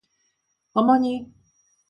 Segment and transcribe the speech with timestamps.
[0.79, 1.13] 어머니!